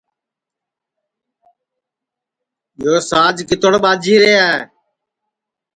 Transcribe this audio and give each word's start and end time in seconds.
یو 2.81 2.95
ساج 3.09 3.35
کِتوڑ 3.49 3.73
ٻاجیرے 3.83 4.33
ہے 4.41 4.53